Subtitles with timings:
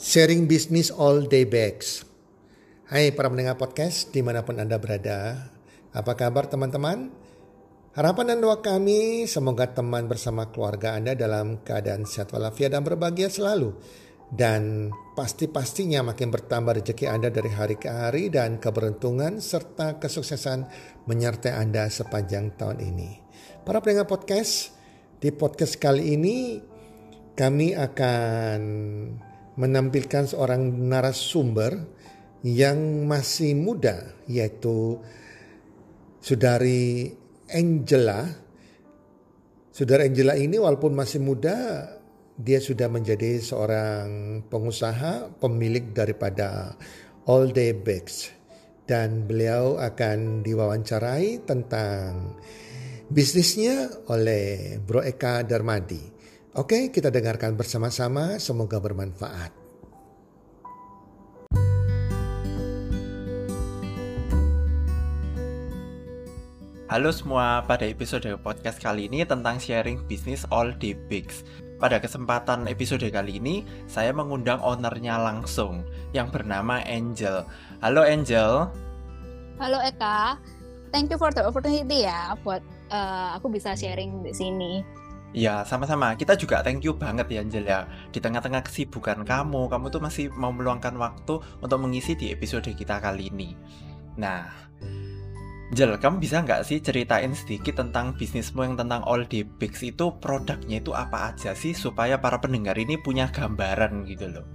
[0.00, 2.08] Sharing Business All Day Bags.
[2.88, 5.52] Hai para pendengar podcast di mana pun Anda berada.
[5.92, 7.12] Apa kabar teman-teman?
[7.92, 13.28] Harapan dan doa kami semoga teman bersama keluarga Anda dalam keadaan sehat walafiat dan berbahagia
[13.28, 13.76] selalu.
[14.32, 20.64] Dan pasti-pastinya makin bertambah rezeki Anda dari hari ke hari dan keberuntungan serta kesuksesan
[21.12, 23.20] menyertai Anda sepanjang tahun ini.
[23.68, 24.72] Para pendengar podcast,
[25.20, 26.56] di podcast kali ini
[27.36, 28.60] kami akan
[29.60, 31.76] menampilkan seorang narasumber
[32.40, 34.96] yang masih muda yaitu
[36.20, 37.12] Saudari
[37.52, 38.24] Angela.
[39.72, 41.88] Saudara Angela ini walaupun masih muda
[42.40, 46.76] dia sudah menjadi seorang pengusaha pemilik daripada
[47.28, 48.32] All Day Bags
[48.88, 52.34] dan beliau akan diwawancarai tentang
[53.12, 56.19] bisnisnya oleh Bro Eka Darmadi.
[56.50, 59.54] Oke, kita dengarkan bersama-sama, semoga bermanfaat.
[66.90, 71.46] Halo semua, pada episode podcast kali ini tentang sharing bisnis all the bigs.
[71.78, 77.46] Pada kesempatan episode kali ini, saya mengundang ownernya langsung, yang bernama Angel.
[77.78, 78.66] Halo Angel.
[79.62, 80.34] Halo Eka,
[80.90, 84.99] thank you for the opportunity ya, buat uh, aku bisa sharing di sini.
[85.30, 86.18] Ya, sama-sama.
[86.18, 87.86] Kita juga thank you banget ya Angel ya.
[88.10, 92.98] Di tengah-tengah kesibukan kamu, kamu tuh masih mau meluangkan waktu untuk mengisi di episode kita
[92.98, 93.54] kali ini.
[94.18, 94.50] Nah,
[95.70, 100.10] Angel, kamu bisa nggak sih ceritain sedikit tentang bisnismu yang tentang All Day Bigs itu
[100.18, 104.46] produknya itu apa aja sih supaya para pendengar ini punya gambaran gitu loh.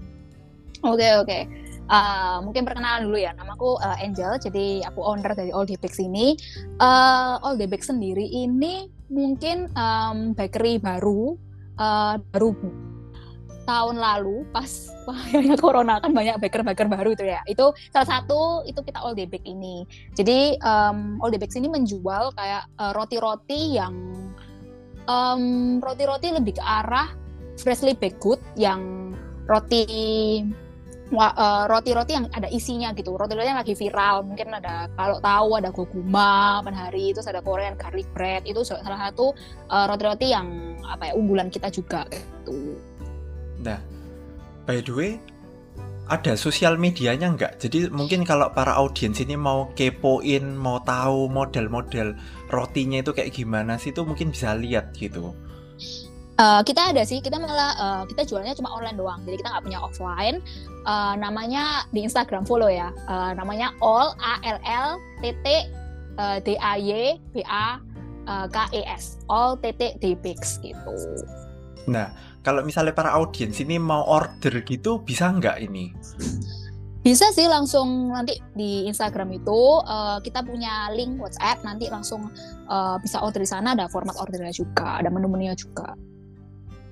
[0.84, 1.28] Oke, okay, oke.
[1.32, 1.44] Okay.
[1.86, 6.04] Uh, mungkin perkenalan dulu ya, namaku uh, Angel, jadi aku owner dari All Day Bigs
[6.04, 6.36] ini.
[6.84, 11.38] Uh, All Day Bigs sendiri ini mungkin um, bakery baru
[11.78, 12.56] uh, baru
[13.66, 14.70] tahun lalu pas
[15.10, 17.42] wahnya corona kan banyak baker-baker baru itu ya.
[17.50, 19.84] Itu salah satu itu kita all day bake ini.
[20.14, 23.94] Jadi um, all day bake ini menjual kayak uh, roti-roti yang
[25.10, 27.10] um, roti-roti lebih ke arah
[27.58, 29.12] freshly baked good yang
[29.50, 30.46] roti
[31.70, 36.66] roti-roti yang ada isinya gitu roti-roti yang lagi viral mungkin ada kalau tahu ada goguma
[36.66, 39.32] hari terus ada Korean garlic bread itu salah satu
[39.70, 42.74] uh, roti-roti yang apa ya unggulan kita juga gitu
[43.62, 43.78] nah
[44.66, 45.12] by the way
[46.06, 47.58] ada sosial medianya nggak?
[47.58, 52.14] Jadi mungkin kalau para audiens ini mau kepoin, mau tahu model-model
[52.54, 55.34] rotinya itu kayak gimana sih, itu mungkin bisa lihat gitu.
[56.36, 59.66] Uh, kita ada sih, kita malah uh, kita jualnya cuma online doang, jadi kita nggak
[59.72, 60.44] punya offline.
[60.84, 64.90] Uh, namanya di Instagram follow ya, uh, namanya all a l l
[65.24, 65.48] t t
[66.20, 67.80] uh, d a y b a
[68.28, 70.92] uh, k e s all t t d pix gitu.
[71.88, 72.12] Nah,
[72.44, 75.96] kalau misalnya para audiens ini mau order gitu, bisa nggak ini?
[77.00, 82.28] Bisa sih langsung nanti di Instagram itu uh, kita punya link WhatsApp nanti langsung
[82.68, 85.96] uh, bisa order di sana ada format ordernya juga, ada menu-menunya juga.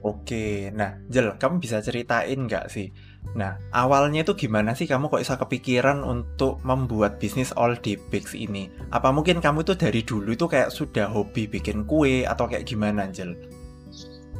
[0.03, 2.91] Oke, nah Jel, kamu bisa ceritain nggak sih?
[3.39, 8.35] Nah, awalnya itu gimana sih kamu kok bisa kepikiran untuk membuat bisnis All Day Bakes
[8.35, 8.67] ini?
[8.91, 13.07] Apa mungkin kamu tuh dari dulu itu kayak sudah hobi bikin kue atau kayak gimana,
[13.15, 13.31] Jel?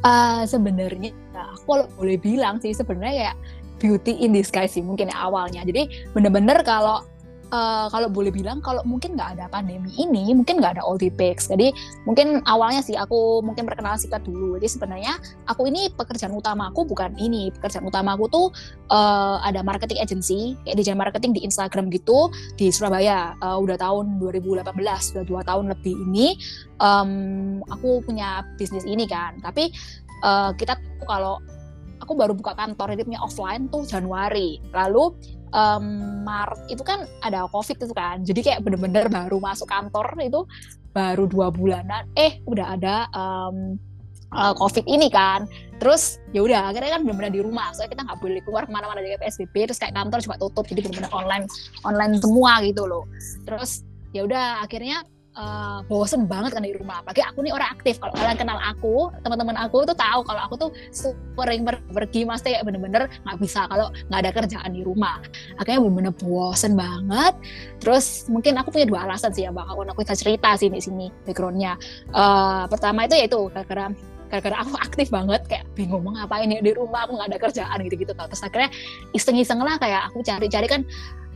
[0.03, 3.37] Uh, sebenarnya aku kalau boleh bilang sih sebenarnya kayak
[3.79, 5.63] beauty in disguise sih mungkin ya awalnya.
[5.63, 7.07] Jadi bener-bener kalau
[7.53, 11.69] uh, kalau boleh bilang kalau mungkin nggak ada pandemi ini mungkin nggak ada Oldipex jadi
[12.09, 14.57] mungkin awalnya sih aku mungkin perkenalan singkat dulu.
[14.57, 15.13] Jadi sebenarnya
[15.45, 17.53] aku ini pekerjaan utama aku bukan ini.
[17.53, 18.47] Pekerjaan utama aku tuh
[18.89, 23.37] uh, ada marketing agency kayak di marketing di Instagram gitu di Surabaya.
[23.43, 24.65] Uh, udah tahun 2018
[25.13, 26.39] udah dua tahun lebih ini
[26.81, 29.37] um, aku punya bisnis ini kan.
[29.43, 29.69] Tapi
[30.25, 31.37] uh, kita tuh kalau
[32.01, 34.57] aku baru buka kantor ini offline tuh Januari.
[34.73, 35.13] Lalu
[35.53, 35.85] um,
[36.25, 40.43] Maret itu kan ada COVID itu kan, jadi kayak bener-bener baru masuk kantor itu
[40.91, 43.77] baru dua bulanan, eh udah ada um,
[44.33, 45.45] COVID ini kan.
[45.77, 48.99] Terus ya udah akhirnya kan benar-benar di rumah, soalnya kita nggak boleh keluar ke mana-mana
[49.03, 51.45] dari PSBB, terus kayak kantor juga tutup, jadi benar-benar online
[51.85, 53.05] online semua gitu loh.
[53.45, 55.05] Terus ya udah akhirnya
[55.37, 57.01] uh, bosen banget kan di rumah.
[57.01, 57.97] Apalagi aku nih orang aktif.
[57.99, 62.65] Kalau kalian kenal aku, teman-teman aku tuh tahu kalau aku tuh sering pergi, mas kayak
[62.65, 65.19] bener-bener nggak bisa kalau nggak ada kerjaan di rumah.
[65.57, 67.33] Akhirnya bener-bener bosen banget.
[67.81, 71.09] Terus mungkin aku punya dua alasan sih ya, bakal aku bisa cerita sih di sini
[71.25, 71.77] backgroundnya.
[72.13, 73.91] Uh, pertama itu yaitu gara-gara
[74.33, 77.77] gara-gara aku aktif banget kayak bingung mau ngapain ya di rumah aku nggak ada kerjaan
[77.85, 78.73] gitu-gitu terus akhirnya
[79.13, 80.81] iseng-iseng lah kayak aku cari-cari kan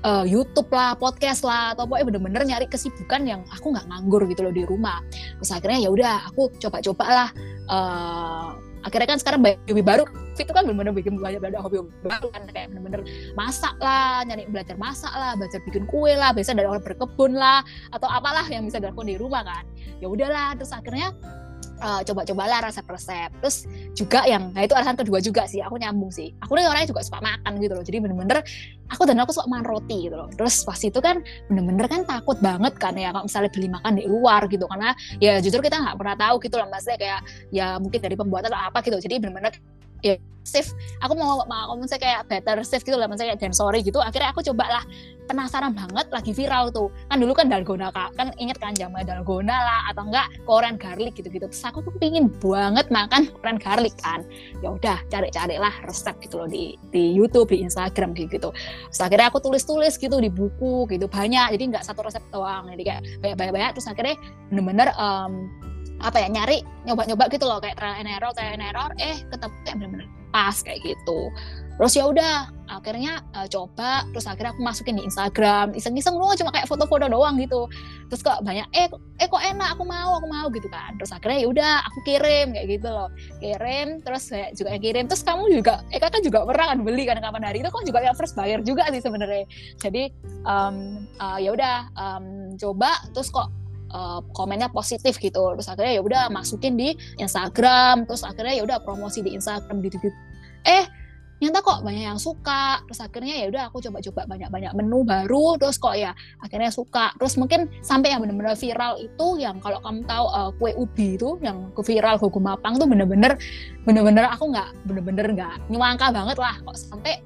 [0.04, 4.46] uh, YouTube lah, podcast lah, atau pokoknya bener-bener nyari kesibukan yang aku nggak nganggur gitu
[4.46, 5.02] loh di rumah.
[5.42, 7.30] Terus akhirnya ya udah aku coba-coba lah
[7.72, 8.50] uh,
[8.88, 10.08] akhirnya kan sekarang hobi baru
[10.38, 13.02] itu kan benar-benar bikin banyak banyak hobi baru kan kayak benar-benar
[13.34, 17.66] masak lah nyari belajar masak lah belajar bikin kue lah biasa dari orang berkebun lah
[17.90, 19.66] atau apalah yang bisa dilakukan di rumah kan
[19.98, 21.12] ya udahlah terus akhirnya
[21.82, 23.30] uh, coba-cobalah resep-resep.
[23.42, 23.58] Terus
[23.94, 26.34] juga yang, nah itu alasan kedua juga sih, aku nyambung sih.
[26.46, 27.84] Aku nih orangnya juga suka makan gitu loh.
[27.86, 28.40] Jadi bener-bener
[28.90, 30.30] aku dan aku suka makan roti gitu loh.
[30.34, 31.22] Terus pas itu kan
[31.52, 34.66] bener-bener kan takut banget kan ya kalau misalnya beli makan di luar gitu.
[34.66, 34.90] Karena
[35.22, 37.22] ya jujur kita nggak pernah tahu gitu loh maksudnya kayak
[37.54, 38.98] ya mungkin dari pembuatan atau apa gitu.
[38.98, 39.54] Jadi bener-bener
[40.04, 40.16] ya
[40.48, 40.72] safe.
[41.04, 44.00] Aku mau mau saya kayak better safe gitu lah maksudnya kayak dan sorry gitu.
[44.00, 44.84] Akhirnya aku coba lah
[45.28, 46.88] penasaran banget lagi viral tuh.
[47.12, 48.16] Kan dulu kan dalgona kak.
[48.16, 51.92] Kan inget kan zaman dalgona lah atau enggak korean garlic gitu gitu terus aku tuh
[52.00, 54.24] pingin banget makan korean garlic kan.
[54.64, 58.50] Ya udah cari-cari lah resep gitu loh di di YouTube di Instagram gitu gitu.
[58.56, 61.60] Terus akhirnya aku tulis-tulis gitu di buku gitu banyak.
[61.60, 62.72] Jadi nggak satu resep doang.
[62.72, 63.02] Jadi kayak
[63.36, 64.16] banyak-banyak terus akhirnya
[64.48, 65.52] bener-bener um,
[66.02, 69.56] apa ya nyari nyoba-nyoba gitu loh kayak trial and error trial and error eh ketemu
[69.66, 71.32] kayak bener-bener pas kayak gitu.
[71.78, 76.50] Terus ya udah akhirnya uh, coba terus akhirnya aku masukin di Instagram iseng-iseng loh cuma
[76.50, 77.70] kayak foto-foto doang gitu.
[78.10, 78.90] Terus kok banyak eh
[79.22, 80.98] eh kok enak aku mau aku mau gitu kan.
[80.98, 83.10] Terus akhirnya ya udah aku kirim kayak gitu loh.
[83.38, 87.04] Kirim terus saya juga yang kirim terus kamu juga eh kan juga pernah kan beli
[87.06, 89.46] kan kapan hari itu kok juga yang first buyer juga sih sebenarnya.
[89.78, 90.10] Jadi
[90.50, 93.54] um, uh, ya udah um, coba terus kok
[93.98, 95.58] uh, komennya positif gitu.
[95.58, 99.98] Terus akhirnya ya udah masukin di Instagram terus akhirnya ya udah promosi di Instagram gitu
[99.98, 100.18] gitu
[100.68, 100.86] eh
[101.38, 102.82] nyata kok banyak yang suka.
[102.90, 107.14] Terus akhirnya ya udah aku coba-coba banyak-banyak menu baru terus kok ya akhirnya suka.
[107.22, 111.38] Terus mungkin sampai yang benar-benar viral itu yang kalau kamu tahu uh, kue ubi itu
[111.46, 113.38] yang ke viral Gogo Mapang tuh bener-bener
[113.86, 117.22] bener-bener aku nggak bener-bener nggak nyangka banget lah kok sampai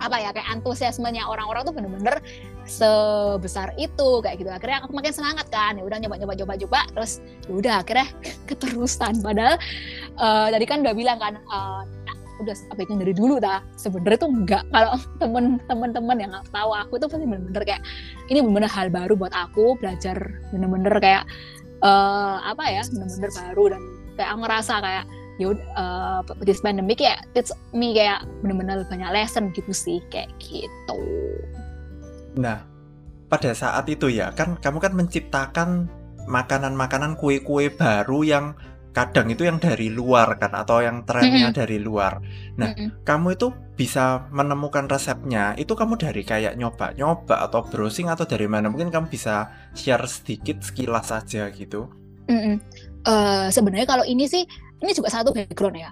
[0.00, 2.16] apa ya kayak antusiasmenya orang-orang tuh bener-bener
[2.64, 4.50] sebesar itu kayak gitu.
[4.50, 8.08] Akhirnya aku makin semangat kan ya udah nyoba-nyoba coba-coba terus ya udah akhirnya
[8.48, 9.20] keterusan.
[9.20, 9.60] Padahal
[10.16, 11.84] uh, tadi kan udah bilang kan uh,
[12.40, 14.64] udah sampaikan dari dulu dah sebenarnya tuh enggak.
[14.72, 14.96] Kalau
[15.68, 17.82] temen-temen yang nggak tahu aku tuh pasti bener-bener kayak
[18.32, 20.16] ini bener-bener hal baru buat aku belajar
[20.48, 21.24] bener-bener kayak
[21.84, 23.82] uh, apa ya bener-bener baru dan
[24.16, 25.04] kayak aku ngerasa kayak
[25.40, 30.98] ya uh, this pandemic ya teach me kayak benar-benar banyak lesson gitu sih kayak gitu.
[32.36, 32.62] Nah,
[33.26, 35.88] pada saat itu ya kan kamu kan menciptakan
[36.28, 38.46] makanan-makanan kue-kue baru yang
[38.90, 41.58] kadang itu yang dari luar kan atau yang trennya mm -hmm.
[41.62, 42.18] dari luar.
[42.58, 42.88] Nah, mm -hmm.
[43.06, 48.66] kamu itu bisa menemukan resepnya itu kamu dari kayak nyoba-nyoba atau browsing atau dari mana?
[48.66, 51.86] Mungkin kamu bisa share sedikit sekilas saja gitu.
[52.26, 52.54] Mm -hmm.
[53.06, 54.42] uh, Sebenarnya kalau ini sih
[54.80, 55.90] ini juga satu background ya.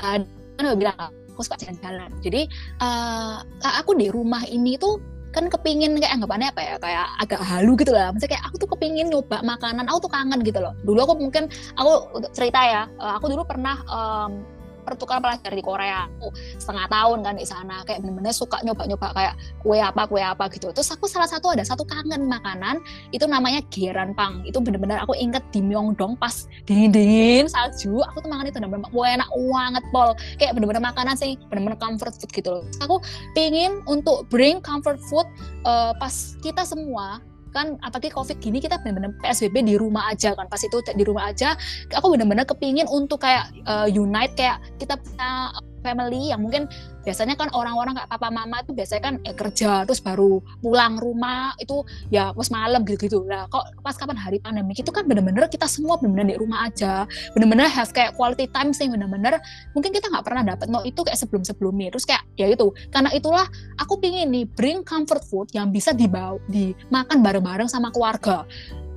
[0.00, 0.20] Uh,
[0.56, 0.96] kan udah bilang
[1.36, 2.10] aku suka jalan-jalan.
[2.24, 2.48] Jadi
[2.80, 4.96] uh, aku di rumah ini tuh
[5.36, 8.08] kan kepingin kayak anggapannya apa ya kayak agak halu gitu lah.
[8.08, 10.72] Maksudnya kayak aku tuh kepingin nyoba makanan aku tuh kangen gitu loh.
[10.80, 14.40] Dulu aku mungkin aku cerita ya eh, aku dulu pernah um,
[14.86, 16.06] pertukaran pelajar di Korea.
[16.06, 16.30] Aku
[16.62, 20.70] setengah tahun kan di sana kayak bener-bener suka nyoba-nyoba kayak kue apa kue apa gitu.
[20.70, 22.78] Terus aku salah satu ada satu kangen makanan
[23.10, 24.46] itu namanya geran pang.
[24.46, 29.06] Itu bener-bener aku inget di Myeongdong pas dingin-dingin salju aku tuh makan itu bener-bener kue
[29.10, 30.14] enak banget pol.
[30.38, 32.64] Kayak bener-bener makanan sih bener-bener comfort food gitu loh.
[32.86, 33.02] Aku
[33.34, 35.26] pingin untuk bring comfort food
[35.66, 37.18] uh, pas kita semua
[37.56, 40.46] kan apalagi covid gini kita benar-benar psbb di rumah aja kan.
[40.52, 41.56] Pas itu di rumah aja
[41.96, 45.48] aku benar-benar kepingin untuk kayak uh, unite kayak kita punya
[45.86, 46.66] family yang mungkin
[47.06, 51.54] biasanya kan orang-orang kayak papa mama itu biasanya kan eh, kerja terus baru pulang rumah
[51.62, 53.22] itu ya pas malam gitu-gitu.
[53.22, 54.74] Lah kok pas kapan hari pandemi?
[54.74, 57.06] Itu kan bener-bener kita semua bener-bener di rumah aja.
[57.38, 59.38] Bener-bener have kayak quality time sih bener-bener.
[59.78, 61.94] Mungkin kita nggak pernah dapet no itu kayak sebelum-sebelumnya.
[61.94, 62.74] Terus kayak ya itu.
[62.90, 63.46] Karena itulah
[63.78, 68.42] aku pingin nih bring comfort food yang bisa dibawa dimakan bareng-bareng sama keluarga.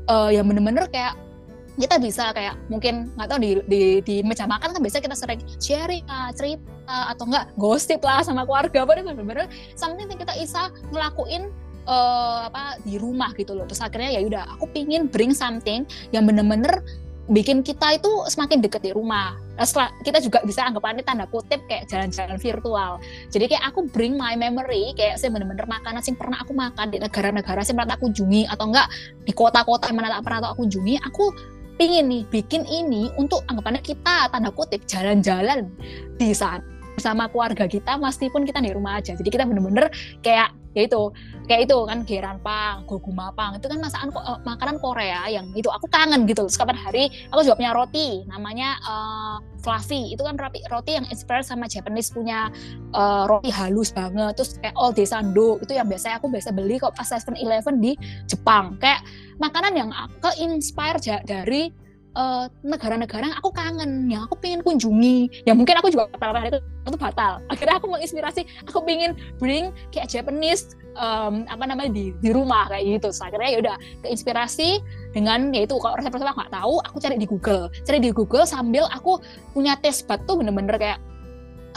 [0.09, 1.13] Uh, yang bener-bener kayak
[1.79, 5.41] kita bisa kayak mungkin nggak tahu di, di di meja makan kan biasanya kita sering
[5.63, 6.61] sharing uh, cerita
[7.15, 9.47] atau enggak gosip lah sama keluarga apa bener-bener
[9.79, 11.47] something yang kita bisa ngelakuin
[11.87, 16.27] uh, apa di rumah gitu loh terus akhirnya ya udah aku pingin bring something yang
[16.27, 16.83] bener-bener
[17.29, 19.37] bikin kita itu semakin deket di rumah.
[19.61, 22.97] Setelah, kita juga bisa anggapannya tanda kutip kayak jalan-jalan virtual.
[23.29, 26.97] Jadi kayak aku bring my memory, kayak saya bener-bener makanan sih pernah aku makan di
[26.97, 28.89] negara-negara sih pernah aku kunjungi atau enggak
[29.29, 31.25] di kota-kota yang mana tak pernah aku kunjungi, aku
[31.79, 35.71] pingin nih bikin ini untuk anggapannya kita tanda kutip jalan-jalan.
[36.19, 36.59] Di sana
[36.99, 39.15] bersama keluarga kita meskipun kita di rumah aja.
[39.15, 39.87] Jadi kita bener-bener
[40.19, 41.11] kayak ya itu
[41.51, 46.23] kayak itu kan geranpang, gogumapang itu kan masakan uh, makanan Korea yang itu aku kangen
[46.23, 50.15] gitu terus kapan hari aku juga punya roti namanya uh, fluffy.
[50.15, 52.47] Itu kan roti roti yang inspired sama Japanese punya
[52.95, 54.39] uh, roti halus banget.
[54.39, 57.83] Terus kayak all day sando itu yang biasanya aku biasa beli kok pas 7 Eleven
[57.83, 58.79] di Jepang.
[58.79, 59.03] Kayak
[59.37, 59.89] makanan yang
[60.23, 61.71] ke inspire dari
[62.19, 65.47] eh, negara-negara yang aku kangen, yang aku pengen kunjungi.
[65.47, 67.39] Ya mungkin aku juga batal itu, itu batal.
[67.47, 72.99] Akhirnya aku menginspirasi, aku pengen bring kayak Japanese um, apa namanya di di rumah kayak
[72.99, 73.09] gitu.
[73.15, 74.83] So, akhirnya ya udah keinspirasi
[75.15, 78.85] dengan yaitu kalau resep-resep aku nggak tahu, aku cari di Google, cari di Google sambil
[78.91, 79.23] aku
[79.55, 80.99] punya tes batu bener-bener kayak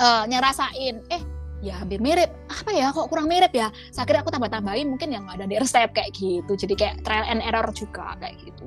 [0.03, 1.23] uh, nyerasain, eh
[1.63, 5.15] ya hampir mirip apa ya kok kurang mirip ya saya kira aku tambah tambahin mungkin
[5.15, 8.67] yang ada di resep kayak gitu jadi kayak trial and error juga kayak gitu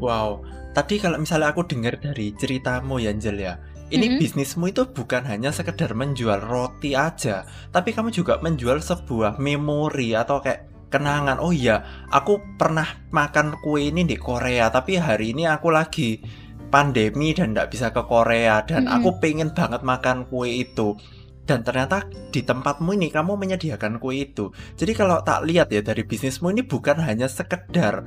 [0.00, 0.40] wow
[0.76, 3.54] tadi kalau misalnya aku dengar dari ceritamu ya Angel ya
[3.86, 4.20] ini mm-hmm.
[4.20, 10.42] bisnismu itu bukan hanya sekedar menjual roti aja tapi kamu juga menjual sebuah memori atau
[10.42, 15.70] kayak kenangan oh iya aku pernah makan kue ini di Korea tapi hari ini aku
[15.70, 16.18] lagi
[16.66, 18.96] pandemi dan tidak bisa ke Korea dan mm-hmm.
[19.00, 20.98] aku pengen banget makan kue itu
[21.46, 22.02] dan ternyata
[22.34, 24.50] di tempatmu ini kamu menyediakan kue itu.
[24.74, 28.02] Jadi kalau tak lihat ya dari bisnismu ini bukan hanya sekedar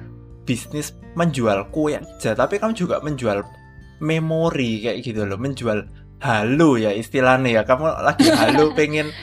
[0.49, 3.45] bisnis menjual kue aja, tapi kamu juga menjual
[4.01, 5.85] memori kayak gitu loh, menjual
[6.25, 7.63] halo ya istilahnya ya.
[7.69, 9.13] Kamu lagi halo pengen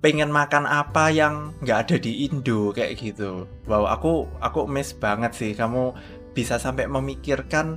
[0.00, 3.44] pengen makan apa yang nggak ada di Indo kayak gitu.
[3.68, 5.92] Wow, aku aku miss banget sih kamu
[6.32, 7.76] bisa sampai memikirkan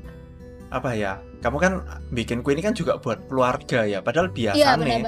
[0.72, 1.20] apa ya?
[1.44, 1.84] Kamu kan
[2.16, 4.00] bikin kue ini kan juga buat keluarga ya.
[4.00, 5.04] Padahal biasa iya, nih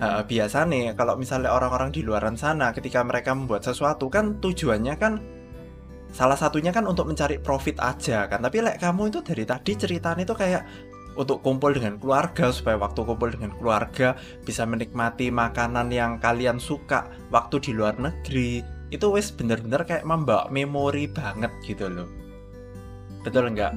[0.00, 4.94] uh, biasa nih kalau misalnya orang-orang di luaran sana ketika mereka membuat sesuatu kan tujuannya
[4.96, 5.20] kan
[6.16, 10.24] salah satunya kan untuk mencari profit aja kan tapi like kamu itu dari tadi ceritanya
[10.24, 10.64] itu kayak
[11.16, 17.12] untuk kumpul dengan keluarga supaya waktu kumpul dengan keluarga bisa menikmati makanan yang kalian suka
[17.28, 22.08] waktu di luar negeri itu wes bener-bener kayak membawa memori banget gitu loh
[23.20, 23.74] betul nggak?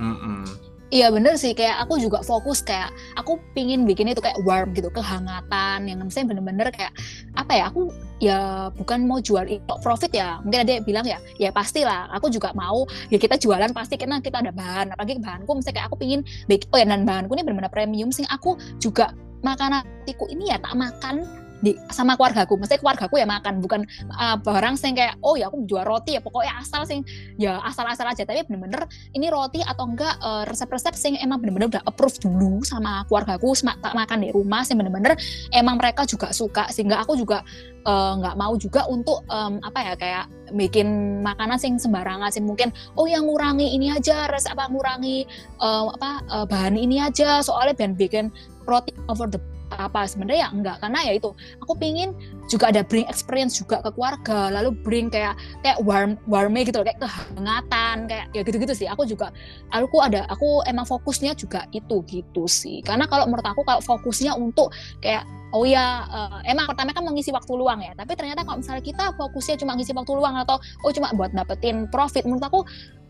[0.00, 0.71] Mm -mm.
[0.92, 4.92] Iya bener sih, kayak aku juga fokus kayak aku pingin bikin itu kayak warm gitu,
[4.92, 6.92] kehangatan yang misalnya bener-bener kayak
[7.32, 7.88] apa ya, aku
[8.20, 12.28] ya bukan mau jual itu profit ya, mungkin ada yang bilang ya, ya pastilah, aku
[12.28, 15.96] juga mau ya kita jualan pasti karena kita ada bahan, apalagi bahanku misalnya kayak aku
[15.96, 20.52] pingin bikin, oh ya dan bahanku ini benar-benar premium sih, aku juga makanan tiku ini
[20.52, 21.24] ya tak makan
[21.62, 22.58] di sama keluargaku.
[22.58, 23.86] Mesti keluargaku ya makan bukan
[24.18, 27.06] uh, barang sing kayak oh ya aku jual roti ya pokoknya asal sing
[27.38, 28.26] ya asal-asal aja.
[28.26, 33.06] Tapi bener-bener ini roti atau enggak uh, resep-resep sing emang bener-bener udah approve dulu sama
[33.06, 35.14] keluargaku tak makan di rumah sing bener-bener
[35.54, 36.66] emang mereka juga suka.
[36.74, 37.46] Sehingga aku juga
[37.86, 40.24] eh, nggak uh, mau juga untuk um, apa ya kayak
[40.56, 45.24] bikin makanan sing sembarangan sing mungkin oh yang ngurangi ini aja resep apa ngurangi
[45.62, 47.38] uh, apa uh, bahan ini aja.
[47.44, 48.34] Soalnya biar bikin
[48.66, 49.38] roti over the
[49.78, 51.30] apa sebenarnya ya enggak karena ya itu
[51.62, 52.12] aku pingin
[52.50, 56.86] juga ada bring experience juga ke keluarga lalu bring kayak kayak warm warme gitu loh,
[56.86, 58.88] kayak kehangatan kayak ya gitu-gitu sih.
[58.90, 59.32] Aku juga
[59.72, 62.84] aku ada aku emang fokusnya juga itu gitu sih.
[62.84, 67.28] Karena kalau menurut aku kalau fokusnya untuk kayak oh ya uh, emang pertama kan mengisi
[67.28, 70.90] waktu luang ya tapi ternyata kalau misalnya kita fokusnya cuma ngisi waktu luang atau oh
[70.96, 72.60] cuma buat dapetin profit menurut aku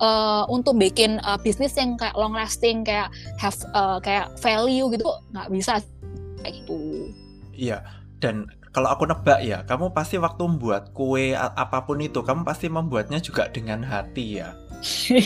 [0.02, 5.07] uh, untuk bikin uh, bisnis yang kayak long lasting kayak have uh, kayak value gitu
[5.31, 5.78] nggak bisa
[6.51, 7.11] gitu
[7.55, 7.85] iya
[8.23, 12.73] dan kalau aku nebak ya kamu pasti waktu membuat kue apa pun itu kamu pasti
[12.73, 14.57] membuatnya juga dengan hati ya.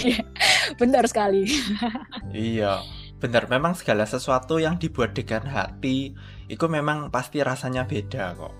[0.82, 1.46] Benar sekali.
[2.34, 2.82] Iya
[3.16, 3.48] benar.
[3.48, 6.12] Memang segala sesuatu yang dibuat dengan hati
[6.52, 8.52] itu memang pasti rasanya beda kok.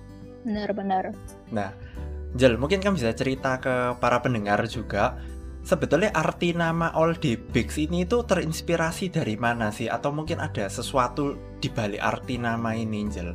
[0.47, 1.13] Benar-benar
[1.51, 1.75] nah
[2.37, 5.17] Jel mungkin kamu bisa cerita ke para pendengar juga
[5.67, 9.91] sebetulnya arti nama All Day Bakes ini itu terinspirasi dari mana sih?
[9.91, 13.35] Atau mungkin ada sesuatu di balik arti nama ini, Angel?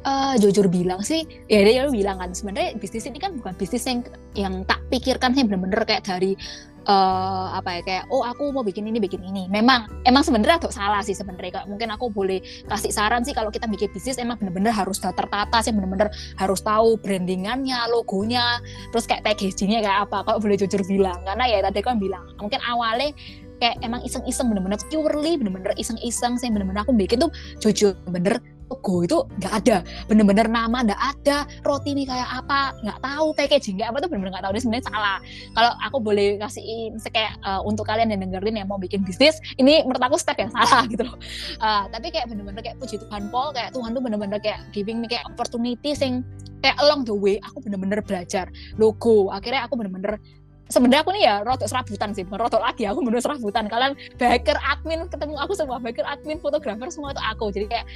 [0.00, 4.00] Uh, jujur bilang sih, ya dia bilang kan sebenarnya bisnis ini kan bukan bisnis yang
[4.32, 6.40] yang tak pikirkan sih bener-bener kayak dari
[6.86, 9.50] uh, apa ya kayak oh aku mau bikin ini bikin ini.
[9.50, 13.66] Memang emang sebenarnya tuh salah sih sebenarnya mungkin aku boleh kasih saran sih kalau kita
[13.68, 16.08] bikin bisnis emang bener-bener harus tertata sih bener-bener
[16.38, 18.62] harus tahu brandingannya logonya
[18.94, 21.20] terus kayak packagingnya kayak apa kalau boleh jujur bilang.
[21.26, 23.12] Karena ya tadi kan bilang mungkin awalnya
[23.60, 29.02] kayak emang iseng-iseng bener-bener purely bener-bener iseng-iseng sih bener-bener aku bikin tuh jujur bener logo
[29.02, 29.76] itu nggak ada.
[30.06, 31.44] Bener-bener nama nggak ada.
[31.66, 33.26] Roti ini kayak apa nggak tahu.
[33.34, 34.52] Packaging nggak apa tuh bener-bener nggak tahu.
[34.54, 35.18] Ini sebenarnya salah.
[35.52, 39.82] Kalau aku boleh kasih kayak uh, untuk kalian yang dengerin yang mau bikin bisnis ini
[39.82, 41.18] menurut aku step yang salah gitu loh.
[41.58, 45.10] Uh, tapi kayak bener-bener kayak puji Tuhan Paul kayak Tuhan tuh bener-bener kayak giving me
[45.10, 46.22] kayak opportunity sing
[46.62, 48.46] kayak along the way aku bener-bener belajar.
[48.78, 50.22] Logo akhirnya aku bener-bener
[50.70, 53.66] sebenarnya aku nih ya rotok serabutan sih bukan rotok lagi aku bener serabutan.
[53.66, 57.50] Kalian backer admin ketemu aku semua backer admin fotografer semua itu aku.
[57.50, 57.86] Jadi kayak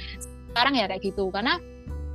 [0.55, 1.27] sekarang ya kayak gitu.
[1.35, 1.59] Karena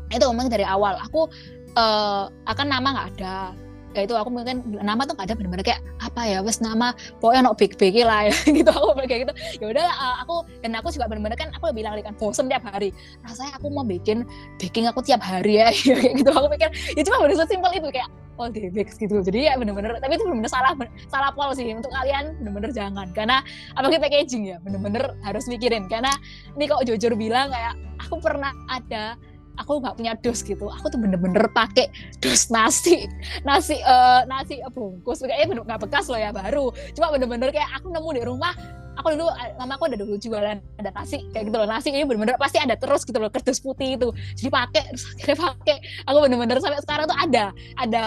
[0.09, 1.29] itu memang dari awal aku
[1.77, 3.53] uh, akan nama nggak ada.
[3.91, 7.59] Ya itu aku mungkin nama tuh ada bener-bener kayak apa ya wes nama pokoknya no
[7.59, 9.35] big big lah ya gitu aku kayak gitu.
[9.59, 12.95] Ya udah uh, aku dan aku juga bener-bener kan aku bilang kan bosen tiap hari.
[13.27, 14.23] Rasanya aku mau bikin
[14.63, 16.31] baking aku tiap hari ya kayak gitu.
[16.31, 19.19] Aku pikir ya cuma bener simpel itu kayak all day bakes gitu.
[19.27, 20.71] Jadi ya bener-bener tapi itu bener-bener salah
[21.11, 21.67] salah pol sih.
[21.75, 23.11] Untuk kalian bener-bener jangan.
[23.11, 23.43] Karena
[23.75, 25.91] apalagi packaging ya bener-bener harus mikirin.
[25.91, 26.15] Karena
[26.55, 29.15] ini kok jujur bilang kayak aku pernah ada
[29.61, 30.73] aku nggak punya dos gitu.
[30.73, 31.93] Aku tuh bener-bener pakai
[32.25, 33.05] dos nasi
[33.45, 35.21] nasi uh, nasi bungkus.
[35.21, 36.73] Kayaknya nggak bekas loh ya baru.
[36.97, 38.55] Cuma bener-bener kayak aku nemu di rumah
[38.99, 41.69] aku dulu mama aku ada dulu jualan ada nasi kayak gitu loh.
[41.69, 44.09] Nasi ini bener-bener pasti ada terus gitu loh kertas putih itu.
[44.37, 45.77] Jadi pakai terus akhirnya pakai.
[46.09, 47.45] Aku bener-bener sampai sekarang tuh ada
[47.77, 48.05] ada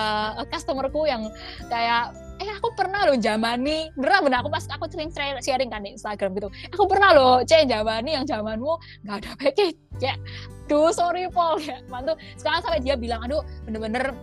[0.50, 1.30] customerku yang
[1.70, 4.42] kayak eh aku pernah loh jamani beneran bener.
[4.42, 6.50] Aku pas aku sering sharing kan di Instagram gitu.
[6.74, 8.74] Aku pernah loh cek jamani yang zamanmu
[9.06, 10.18] nggak ada pakai kayak
[10.66, 11.62] duh sorry Paul.
[11.62, 12.18] Ya mantu.
[12.40, 14.16] Sekarang sampai dia bilang aduh bener-bener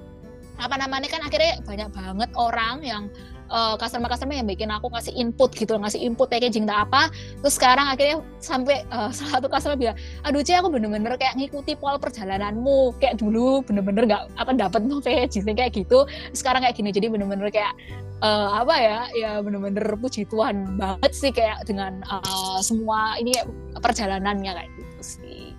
[0.61, 3.03] apa namanya kan akhirnya banyak banget orang yang
[3.51, 7.11] uh, customer-customer yang bikin aku ngasih input gitu ngasih input packaging tak apa
[7.43, 11.75] terus sekarang akhirnya sampai uh, salah satu customer bilang aduh Cie aku bener-bener kayak ngikuti
[11.77, 17.11] pola perjalananmu kayak dulu bener-bener nggak apa dapat packaging kayak gitu sekarang kayak gini jadi
[17.11, 17.75] bener-bener kayak
[18.23, 23.35] uh, apa ya ya bener-bener puji Tuhan banget sih kayak dengan uh, semua ini
[23.83, 25.53] perjalanannya kayak gitu sih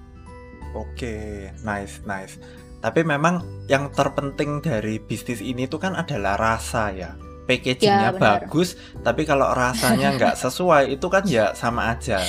[0.71, 2.39] Oke, nice, nice.
[2.79, 7.11] Tapi memang yang terpenting dari bisnis ini tuh kan adalah rasa ya.
[7.49, 12.21] Packagingnya ya, bagus, tapi kalau rasanya nggak sesuai itu kan ya sama aja.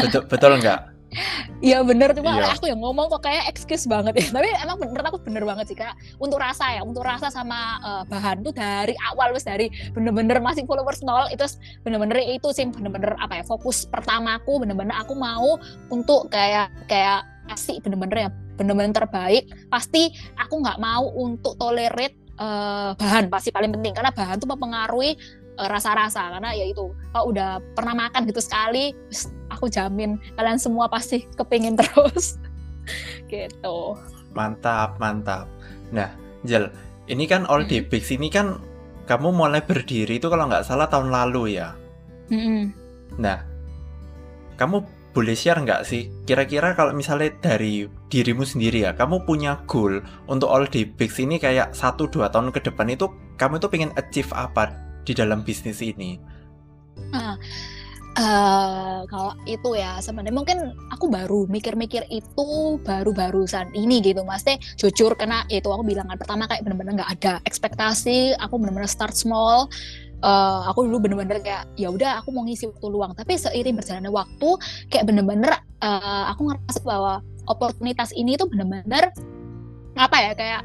[0.00, 0.90] Betul, betul nggak?
[1.60, 2.56] Iya bener cuma iya.
[2.56, 5.76] aku yang ngomong kok kayak excuse banget ya tapi emang bener aku bener banget sih
[5.76, 10.40] kak untuk rasa ya untuk rasa sama uh, bahan tuh dari awal wes dari bener-bener
[10.40, 11.44] masih followers nol itu
[11.84, 15.60] bener-bener itu sih bener-bener apa ya fokus pertamaku bener-bener aku mau
[15.92, 22.96] untuk kayak kayak kasih bener-bener ya bener-bener terbaik pasti aku nggak mau untuk tolerate uh,
[22.96, 23.92] bahan pasti paling penting.
[23.92, 25.14] Karena bahan tuh mempengaruhi
[25.60, 26.32] uh, rasa-rasa.
[26.32, 28.96] Karena ya itu kalau udah pernah makan gitu sekali
[29.52, 32.40] aku jamin kalian semua pasti kepingin terus.
[33.28, 33.78] Gitu.
[34.32, 35.46] Mantap mantap.
[35.92, 36.10] Nah
[36.42, 36.72] Jel
[37.10, 38.16] ini kan All Day mm -hmm.
[38.16, 38.46] ini kan
[39.04, 41.74] kamu mulai berdiri itu kalau nggak salah tahun lalu ya?
[42.30, 42.62] Mm -hmm.
[43.18, 43.42] nah
[44.54, 46.06] kamu boleh share nggak sih?
[46.26, 49.98] Kira-kira kalau misalnya dari dirimu sendiri ya kamu punya goal
[50.30, 53.90] untuk all day bigs ini kayak satu dua tahun ke depan itu kamu itu pengen
[53.98, 54.70] achieve apa
[55.02, 56.20] di dalam bisnis ini?
[58.18, 60.58] Uh, kalau itu ya sebenarnya mungkin
[60.90, 64.26] aku baru mikir-mikir itu baru-barusan ini gitu.
[64.26, 68.58] Mas teh jujur karena itu aku bilang kan pertama kayak bener-bener nggak ada ekspektasi aku
[68.58, 69.70] bener-bener start small
[70.22, 73.12] uh, aku dulu bener-bener kayak ya udah aku mau ngisi waktu luang.
[73.16, 74.48] Tapi seiring berjalannya waktu
[74.92, 75.52] kayak bener-bener
[75.82, 77.14] uh, aku ngerasa bahwa
[77.48, 79.10] oportunitas ini tuh bener-bener
[79.98, 80.62] apa ya kayak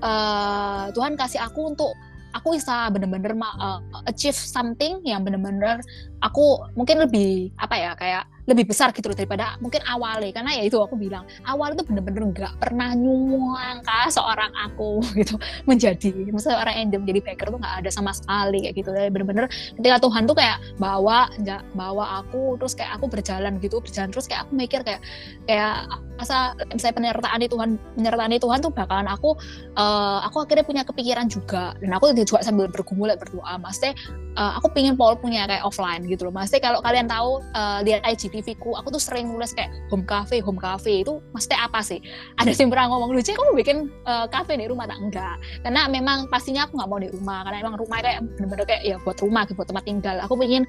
[0.00, 1.92] uh, Tuhan kasih aku untuk
[2.32, 5.84] aku bisa bener-bener uh, achieve something yang bener-bener
[6.24, 10.30] aku mungkin lebih apa ya kayak lebih besar gitu loh daripada mungkin awalnya.
[10.34, 15.38] Karena ya itu aku bilang awal itu bener-bener nggak pernah nyuangka seorang aku gitu.
[15.68, 18.90] Menjadi misalnya orang yang menjadi baker tuh nggak ada sama sekali kayak gitu.
[18.90, 19.46] Bener-bener
[19.78, 21.30] ketika Tuhan tuh kayak bawa
[21.72, 25.00] bawa aku terus kayak aku berjalan gitu berjalan terus kayak aku mikir kayak
[25.46, 25.86] kayak
[26.18, 29.34] masa misalnya penyertaan Tuhan penyertaan Tuhan tuh bakalan aku
[29.76, 31.74] uh, aku akhirnya punya kepikiran juga.
[31.78, 33.58] Dan aku juga sambil bergumul berdoa.
[33.60, 33.94] Maksudnya
[34.36, 36.34] uh, aku pingin Paul punya kayak offline gitu loh.
[36.34, 40.40] Maksudnya kalau kalian tahu uh, lihat IGTV ku aku tuh sering nulis kayak home cafe
[40.40, 41.04] home cafe.
[41.04, 42.00] Itu maksudnya apa sih?
[42.40, 43.76] Ada yang pernah ngomong lucu kamu bikin
[44.08, 44.88] uh, cafe di rumah?
[44.88, 45.36] Tak enggak.
[45.64, 47.38] Karena memang pastinya aku nggak mau di rumah.
[47.44, 50.16] Karena emang rumah kayak bener-bener kayak ya buat rumah buat tempat tinggal.
[50.24, 50.64] Aku pingin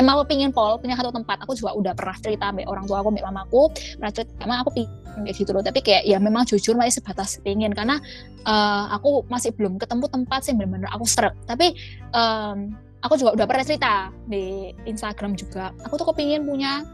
[0.00, 1.44] emang aku pingin Paul punya satu tempat.
[1.44, 3.62] Aku juga udah pernah cerita sama orang tua aku sama mamaku.
[4.00, 4.92] Pernah cerita emang aku pingin
[5.28, 5.62] kayak gitu loh.
[5.64, 8.00] Tapi kayak ya memang jujur masih sebatas pingin karena
[8.48, 11.36] uh, aku masih belum ketemu tempat sih bener-bener aku seret.
[11.44, 11.76] Tapi
[12.16, 12.72] um,
[13.02, 13.94] aku juga udah pernah cerita
[14.30, 15.74] di Instagram juga.
[15.86, 16.86] Aku tuh kepingin punya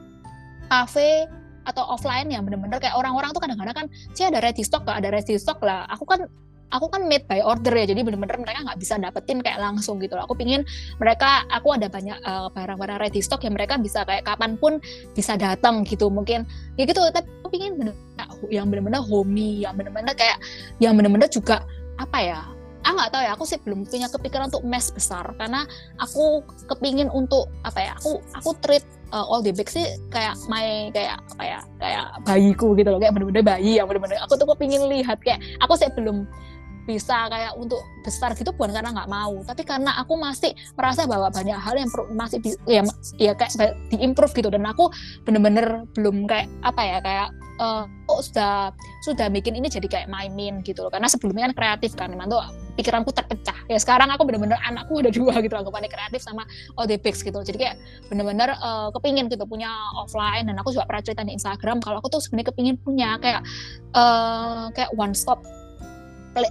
[0.69, 1.29] cafe
[1.69, 5.13] atau offline yang bener-bener kayak orang-orang tuh kadang-kadang kan sih ada ready stock gak ada
[5.13, 5.85] ready stock lah.
[5.93, 6.25] Aku kan
[6.69, 10.21] aku kan made by order ya jadi bener-bener mereka nggak bisa dapetin kayak langsung gitu
[10.21, 10.69] aku pingin
[11.01, 14.77] mereka aku ada banyak uh, barang-barang ready stock yang mereka bisa kayak kapan pun
[15.17, 16.45] bisa datang gitu mungkin
[16.77, 17.01] ya gitu.
[17.01, 17.97] Tapi aku pingin bener
[18.53, 20.37] yang bener-bener homey yang bener-bener kayak
[20.81, 21.65] yang bener-bener juga
[21.99, 22.41] apa ya
[22.89, 25.29] ah nggak tahu ya aku sih belum punya kepikiran untuk mes besar.
[25.37, 25.69] Karena
[26.01, 26.41] aku
[26.73, 28.81] kepingin untuk apa ya aku aku treat
[29.13, 32.97] uh, all the big sih kayak my kayak kayak kayak bayiku gitu loh.
[32.97, 35.21] Kayak bener-bener bayi yang bener-bener aku tuh kepingin lihat.
[35.21, 36.25] Kayak aku sih belum
[36.89, 41.29] bisa kayak untuk besar gitu bukan karena nggak mau tapi karena aku masih merasa bahwa
[41.29, 42.81] banyak hal yang masih ya
[43.21, 44.49] ya kayak diimprove gitu.
[44.49, 44.89] Dan aku
[45.29, 48.73] bener-bener belum kayak apa ya kayak uh, kok sudah
[49.05, 50.91] sudah bikin ini jadi kayak main-main gitu loh.
[50.93, 52.41] Karena sebelumnya kan kreatif kan memang tuh
[52.79, 53.59] pikiranku terpecah.
[53.67, 56.47] Ya sekarang aku bener-bener anakku ada dua gitu anggapannya kreatif sama
[56.79, 57.39] ODPX gitu.
[57.43, 57.77] Jadi kayak
[58.09, 60.47] bener-bener uh, kepingin gitu punya offline.
[60.47, 63.43] Dan aku juga pernah cerita di Instagram kalau aku tuh sebenarnya kepingin punya kayak
[63.93, 65.43] uh, kayak one stop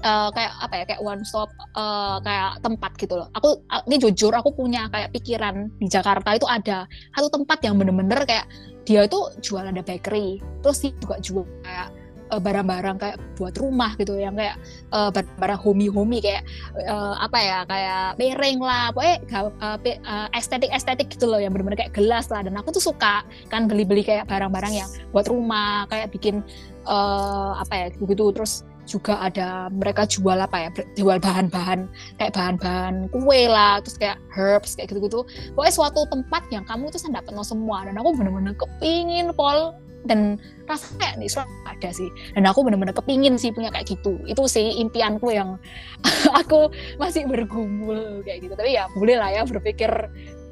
[0.04, 3.28] uh, kayak apa ya kayak one stop uh, kayak tempat gitu loh.
[3.38, 8.24] Aku ini jujur aku punya kayak pikiran di Jakarta itu ada satu tempat yang bener-bener
[8.28, 8.46] kayak
[8.88, 11.92] dia itu jual ada bakery, terus dia juga jual kayak
[12.32, 14.60] uh, barang-barang kayak buat rumah gitu yang kayak
[14.92, 16.44] uh, barang-barang homey-homey kayak
[16.88, 19.18] uh, apa ya kayak piring lah pokoknya
[19.64, 23.66] uh, uh, estetik-estetik gitu loh yang bener-bener kayak gelas lah dan aku tuh suka kan
[23.68, 26.44] beli-beli kayak barang-barang yang buat rumah kayak bikin
[26.88, 33.12] uh, apa ya gitu terus juga ada mereka jual apa ya jual bahan-bahan kayak bahan-bahan
[33.12, 35.28] kue lah terus kayak herbs kayak gitu-gitu.
[35.54, 39.76] Pokoknya suatu tempat yang kamu tuh dapat no semua dan aku bener-bener kepingin Paul
[40.08, 41.30] dan rasanya nih
[41.68, 42.10] ada sih.
[42.34, 44.18] Dan aku bener-bener kepingin sih punya kayak gitu.
[44.26, 45.60] Itu sih impianku yang
[46.40, 48.54] aku masih bergumul kayak gitu.
[48.56, 49.92] Tapi ya boleh lah ya berpikir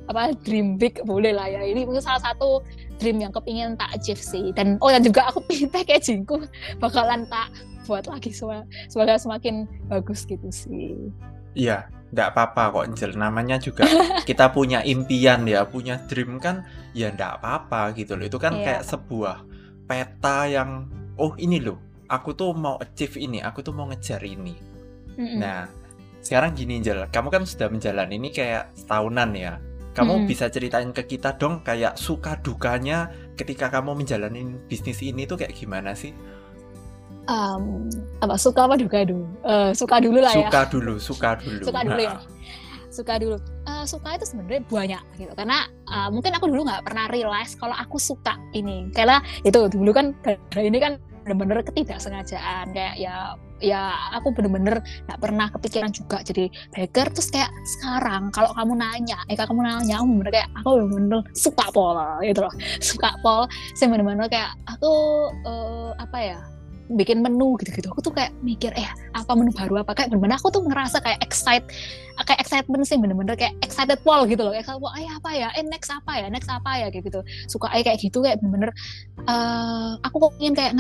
[0.05, 1.63] apa dream big boleh lah ya.
[1.63, 2.61] Ini mungkin salah satu
[2.99, 4.51] dream yang kepingin tak achieve sih.
[4.53, 6.45] Dan oh dan juga aku pingin packagingku
[6.83, 7.49] bakalan tak
[7.85, 11.13] buat lagi semoga semakin bagus gitu sih
[11.53, 13.85] iya nggak apa-apa kok Angel namanya juga
[14.29, 16.65] kita punya impian ya punya dream kan
[16.97, 18.65] ya nggak apa-apa gitu loh itu kan yeah.
[18.79, 19.45] kayak sebuah
[19.85, 20.89] peta yang
[21.21, 21.77] oh ini loh
[22.09, 24.53] aku tuh mau achieve ini aku tuh mau ngejar ini
[25.17, 25.37] mm -mm.
[25.41, 25.69] nah
[26.25, 29.53] sekarang gini Angel kamu kan sudah menjalani ini kayak setahunan ya
[29.95, 30.25] kamu mm.
[30.27, 33.07] bisa ceritain ke kita dong kayak suka dukanya
[33.39, 36.11] ketika kamu menjalani bisnis ini tuh kayak gimana sih?
[37.25, 37.89] Um,
[38.21, 39.25] apa suka apa duka dulu?
[39.41, 40.49] Uh, suka dulu lah ya.
[40.49, 41.63] Suka dulu, suka dulu.
[41.65, 42.13] suka dulu ya.
[42.93, 43.37] Suka dulu.
[43.65, 47.73] Uh, suka itu sebenarnya banyak gitu karena uh, mungkin aku dulu nggak pernah realize kalau
[47.73, 50.13] aku suka ini karena itu dulu kan
[50.53, 54.77] ini kan bener-bener ketidaksengajaan kayak ya ya aku bener-bener
[55.09, 59.97] nggak pernah kepikiran juga jadi baker terus kayak sekarang kalau kamu nanya eh kamu nanya
[59.97, 64.93] aku bener kayak aku bener-bener suka pol gitu loh suka pol saya bener-bener kayak aku
[65.49, 66.39] uh, apa ya
[66.93, 67.89] bikin menu gitu-gitu.
[67.89, 68.85] Aku tuh kayak mikir eh
[69.17, 69.81] apa menu baru?
[69.81, 69.97] Apa?
[69.97, 71.65] Kayak bener-bener aku tuh ngerasa kayak excited
[72.23, 74.53] kayak excitement sih bener-bener kayak excited pol gitu loh.
[74.53, 75.49] Kayak kalau eh apa ya?
[75.57, 76.27] Eh next apa ya?
[76.29, 76.87] Next apa ya?
[76.93, 77.19] Gitu.
[77.49, 78.71] Suka eh kayak gitu kayak bener-bener
[79.25, 80.73] uh, aku kok ingin kayak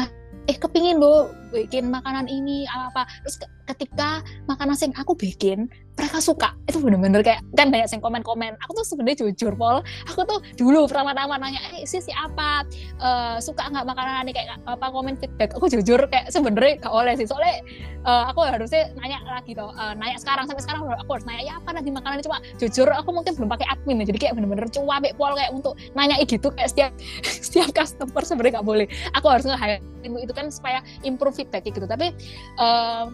[0.45, 6.19] eh kepingin lo bikin makanan ini apa apa terus ketika makanan yang aku bikin mereka
[6.19, 6.51] suka.
[6.67, 9.79] Itu bener-bener kayak kan banyak yang komen-komen aku tuh sebenarnya jujur Paul
[10.11, 12.67] aku tuh dulu pertama-tama nanya eh sih siapa?
[12.99, 14.31] Uh, suka nggak makanan ini?
[14.35, 15.55] Kayak apa komen feedback.
[15.55, 17.25] Aku jujur kayak sebenarnya gak oleh sih.
[17.25, 17.63] Soalnya
[18.03, 21.53] uh, aku harusnya nanya lagi tuh uh, nanya sekarang sampai sekarang aku harus nanya ya
[21.57, 24.05] apa nanti makanan cuma jujur aku mungkin belum pakai admin ya.
[24.11, 26.91] Jadi kayak bener-bener cuabe Paul kayak untuk nanya gitu kayak setiap
[27.47, 28.87] setiap customer sebenarnya nggak boleh.
[29.15, 31.87] Aku harus nge itu kan supaya improve feedback gitu.
[31.89, 32.13] Tapi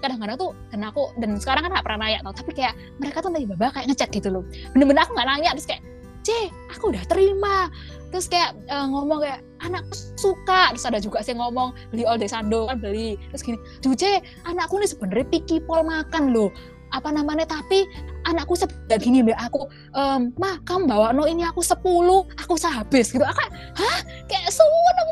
[0.01, 3.21] kadang-kadang uh, tuh dan aku dan sekarang kan gak pernah nanya tau tapi kayak mereka
[3.21, 4.43] tuh tiba-tiba kayak ngecek gitu loh.
[4.73, 5.81] Bener-bener aku nggak nanya terus kayak
[6.21, 6.29] C
[6.73, 7.69] aku udah terima.
[8.11, 10.73] Terus kayak uh, ngomong kayak anakku suka.
[10.73, 13.17] Terus ada juga sih ngomong beli all day sando kan beli.
[13.33, 13.57] Terus gini
[13.97, 14.03] C
[14.49, 16.49] anakku nih sebenarnya picky pol makan loh.
[16.91, 17.87] Apa namanya tapi
[18.27, 23.15] anakku sebelah gini mbak aku ehm, mah kamu bawa no ini aku sepuluh aku sehabis
[23.15, 23.23] gitu.
[23.23, 23.41] Aku
[23.79, 23.99] hah?
[24.27, 25.11] Kayak semua dong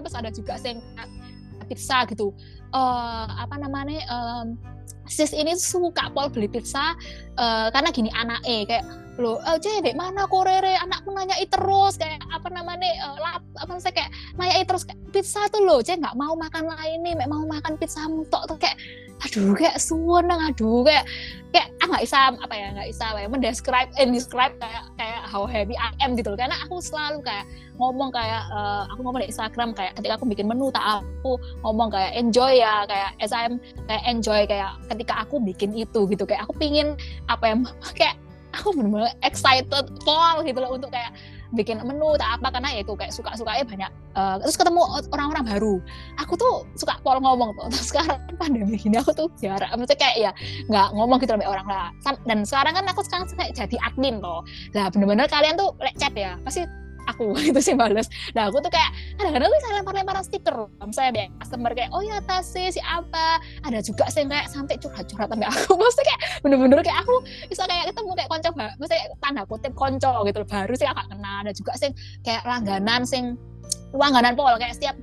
[0.00, 0.74] terus ada juga sih
[1.70, 2.34] pizza gitu
[2.74, 4.58] uh, apa namanya um,
[5.10, 6.94] sis ini suka pol beli pizza
[7.38, 8.86] uh, karena gini anak eh kayak
[9.20, 13.92] lo oh, cewek mana korere anakku nanyai terus kayak apa namanya uh, lap, apa sih
[13.92, 14.08] kayak
[14.40, 18.06] nanyai terus kayak pizza tuh lo cewek nggak mau makan lain nih mau makan pizza
[18.08, 18.80] mutok tuh kayak
[19.20, 21.04] aduh kayak suwenang aduh kayak
[21.50, 25.20] kayak ah nggak bisa apa ya nggak bisa apa ya mendescribe eh describe kayak kayak
[25.26, 26.38] how happy I am gitu loh.
[26.38, 27.44] Karena aku selalu kayak
[27.76, 31.90] ngomong kayak uh, aku ngomong di Instagram kayak ketika aku bikin menu tak aku ngomong
[31.90, 33.58] kayak enjoy ya kayak as I'm
[33.90, 36.24] kayak enjoy kayak ketika aku bikin itu gitu.
[36.24, 36.94] Kayak aku pingin
[37.26, 37.54] apa ya
[37.98, 38.16] kayak
[38.54, 41.10] aku benar-benar excited pol gitu loh untuk kayak
[41.50, 45.44] bikin menu tak apa karena ya itu kayak suka sukanya banyak uh, terus ketemu orang-orang
[45.46, 45.74] baru.
[46.22, 50.16] Aku tuh suka pol ngomong tuh terus sekarang pandemi gini aku tuh jarang maksudnya kayak
[50.18, 50.30] ya
[50.70, 51.88] nggak ngomong gitu sama orang lah.
[52.26, 54.46] Dan sekarang kan aku sekarang kayak jadi admin loh.
[54.74, 56.64] Lah bener-bener kalian tuh chat ya pasti
[57.08, 58.08] aku itu sih males.
[58.36, 60.56] Nah aku tuh kayak kadang-kadang bisa lempar-lemparan stiker.
[60.90, 63.40] Saya biar customer kayak oh ya tasnya si apa.
[63.64, 65.72] Ada juga sih kayak sampai curhat-curhat sampai aku.
[65.78, 67.14] Maksudnya kayak bener-bener kayak aku
[67.48, 71.36] bisa kayak ketemu kayak konco maksudnya tanda kutip konco gitu baru sih agak kenal.
[71.46, 71.90] Ada juga sih
[72.26, 73.38] kayak langganan sing
[73.94, 74.52] langganan pol.
[74.58, 74.96] Kayak setiap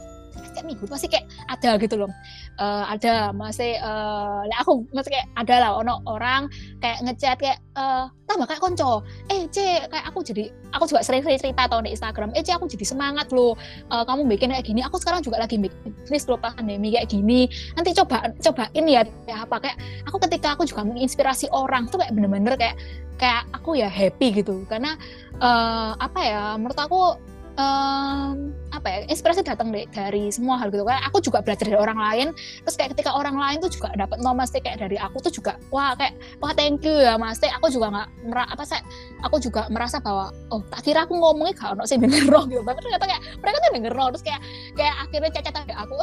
[0.58, 2.10] kayak minggu masih kayak ada gitu loh.
[2.58, 6.50] Uh, ada masih uh, aku masih kayak ada lah ono orang
[6.82, 9.06] kayak ngechat kayak uh, tambah kayak konco.
[9.30, 12.66] Eh c kayak aku jadi aku juga sering-sering cerita tau di Instagram eh c aku
[12.66, 13.54] jadi semangat loh.
[13.94, 17.46] Uh, kamu bikin kayak gini aku sekarang juga lagi bikin bisnis loh pandemi kayak gini.
[17.78, 19.56] Nanti coba cobain ya kayak apa.
[19.70, 19.78] Kayak
[20.10, 22.76] aku ketika aku juga menginspirasi orang tuh kayak bener-bener kayak
[23.22, 24.66] kayak aku ya happy gitu.
[24.66, 24.98] Karena
[25.38, 27.18] uh, apa ya menurut aku
[27.58, 30.86] um, apa ya inspirasi datang deh dari semua hal gitu.
[30.86, 32.28] Kan aku juga belajar dari orang lain
[32.64, 35.98] terus kayak ketika orang lain tuh juga dapat nomor kayak dari aku tuh juga wah
[35.98, 38.82] kayak wah thank you ya mas aku juga nggak apa saya
[39.26, 42.62] aku juga merasa bahwa oh tak kira aku ngomongnya gak ono sih denger roh gitu.
[42.62, 44.42] Tapi ternyata kayak mereka tuh denger roh terus kayak
[44.78, 45.94] kayak akhirnya cacat dari aku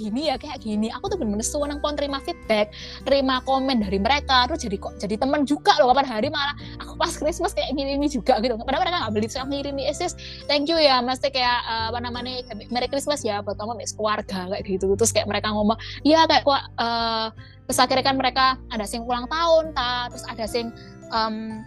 [0.00, 0.88] gini ya kayak gini.
[0.96, 2.72] Aku tuh bener-bener seneng pun terima feedback
[3.04, 6.56] terima komen dari mereka terus jadi kok jadi teman juga loh kapan hari malah.
[6.80, 8.56] Aku pas Christmas kayak gini ini juga gitu.
[8.56, 10.16] Padahal mereka nggak beli terus aku ngirimi sis
[10.48, 11.20] thank you ya mas.
[11.20, 12.40] Kayak uh, apa namanya
[12.72, 14.96] Merry Christmas ya buat kamu keluarga kayak gitu.
[14.96, 17.28] Terus kayak mereka ngomong iya kayak kok uh,
[17.70, 20.74] akhirnya kan mereka ada sing ulang tahun ta terus ada sing
[21.14, 21.62] um,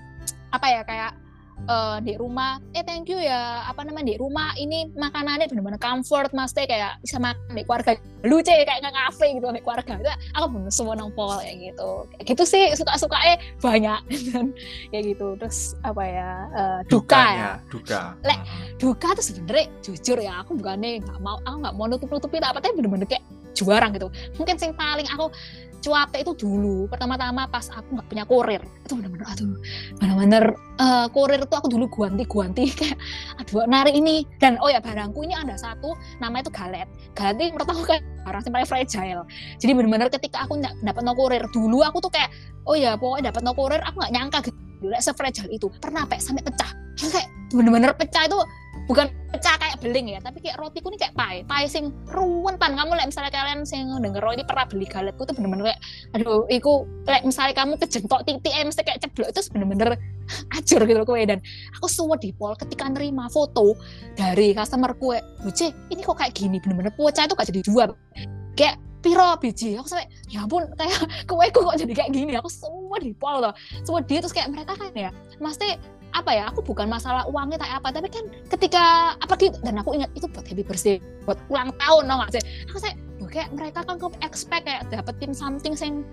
[0.51, 1.11] apa ya kayak
[1.67, 6.31] uh, di rumah eh thank you ya apa namanya di rumah ini makanannya benar-benar comfort
[6.35, 10.11] mas teh kayak bisa makan di keluarga lucu kayak nggak kafe gitu di keluarga itu
[10.35, 11.89] aku bener semua pol kayak gitu.
[12.15, 13.99] Kayak gitu sih suka suka eh banyak
[14.31, 14.55] dan
[14.91, 15.27] kayak gitu.
[15.39, 17.51] Terus apa ya uh, duka ya.
[17.67, 18.01] duka.
[18.23, 18.39] Lek
[18.79, 22.63] duka tuh sebenarnya jujur ya aku bukannya nggak mau aku nggak mau nutup nutupin apa
[22.63, 23.23] tapi bener-bener kayak
[23.53, 24.07] juarang gitu.
[24.39, 25.29] Mungkin sing paling aku
[25.83, 26.87] cuape itu dulu.
[26.87, 28.61] Pertama-tama pas aku nggak punya kurir.
[28.87, 29.59] Itu benar-benar aduh.
[29.99, 30.43] Benar-benar
[30.79, 32.97] uh, kurir itu aku dulu guanti-guanti kayak
[33.43, 34.23] aduh nari ini?
[34.39, 35.93] Dan oh ya barangku ini ada satu
[36.23, 36.87] nama itu galet.
[37.13, 39.23] Galet ini menurut aku kayak barang yang paling fragile.
[39.59, 42.31] Jadi benar-benar ketika aku dapat no kurir dulu aku tuh kayak
[42.63, 45.67] oh ya pokoknya dapat no kurir aku nggak nyangka gitu se-fragile itu.
[45.83, 46.71] Pernah sampai sampai pecah.
[46.95, 48.39] Kayak benar-benar pecah itu
[48.89, 52.75] bukan pecah kayak beling ya tapi kayak roti kuning kayak pie pie sing ruwen pan
[52.75, 55.79] kamu like misalnya kalian sing denger ini pernah beli galetku tuh bener-bener kayak
[56.19, 59.95] aduh iku like misalnya kamu kejentok titik eh mesti kayak ceblok itu bener-bener
[60.55, 61.39] acur gitu kue dan
[61.79, 63.75] aku suwe di pol ketika nerima foto
[64.15, 66.57] dari customer kue lucu ini kok kayak gini?
[66.63, 67.83] Bener-bener pecah itu gak jadi dua
[68.55, 69.75] kayak piro biji?
[69.75, 72.33] Aku sampai ya ampun kayak kue kok jadi kayak gini?
[72.39, 75.75] Aku semua di pol loh semua dia terus kayak mereka kan ya pasti
[76.13, 79.97] apa ya aku bukan masalah uangnya kayak apa tapi kan ketika apa gitu dan aku
[79.97, 82.43] ingat itu buat happy birthday buat ulang tahun dong sih?
[82.69, 82.93] Aku saya
[83.33, 86.05] kayak mereka kan kok expect kayak dapetin something sing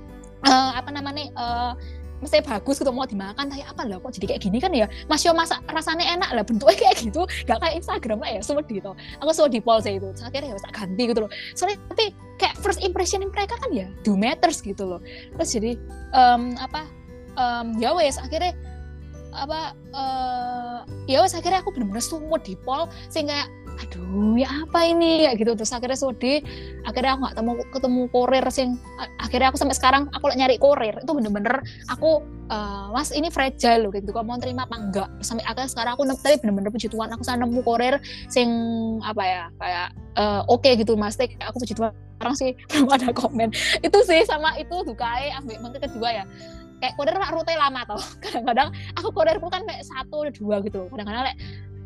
[0.48, 1.72] uh, apa namanya uh,
[2.20, 4.88] mesti bagus gitu mau dimakan tapi apa lah kok jadi kayak gini kan ya?
[5.08, 8.64] Mas yo masa rasanya enak lah bentuknya kayak gitu gak kayak Instagram lah ya semua
[8.64, 8.92] gitu.
[9.24, 11.30] Aku semua di polse itu akhirnya ya bisa ganti gitu loh.
[11.56, 12.04] Soalnya tapi
[12.36, 15.00] kayak first impression mereka kan ya do matters gitu loh.
[15.36, 15.70] Terus jadi
[16.12, 16.84] um, apa
[17.40, 18.52] um, ya wes akhirnya
[19.34, 23.46] apa uh, ya wes akhirnya aku bener-bener sumut di pol sehingga
[23.80, 25.24] aduh ya apa ini?
[25.24, 25.56] Ya gitu.
[25.56, 26.44] Terus akhirnya sodi
[26.84, 28.68] akhirnya aku nggak ketemu ketemu korir sing
[29.20, 33.90] akhirnya aku sampai sekarang aku nyari korir itu bener-bener aku uh, mas ini fragile loh
[33.94, 34.12] gitu.
[34.12, 35.08] Kamu mau terima apa enggak?
[35.24, 37.96] Sampai akhirnya sekarang aku tapi bener-bener puji Tuhan aku sana nemu korir
[38.28, 38.48] sing
[39.00, 39.88] apa ya kayak
[40.20, 41.16] uh, oke okay gitu mas.
[41.16, 43.48] Kayak aku puji Tuhan sekarang sih belum ada komen.
[43.80, 46.24] Itu sih sama itu dukai ambil mangke kedua ya
[46.80, 50.88] kayak koder mak rute lama tau kadang-kadang aku koderku kan kayak satu dua gitu.
[50.88, 51.38] Kadang-kadang kayak